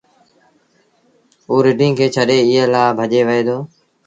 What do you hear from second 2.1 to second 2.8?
ڇڏي ايٚئي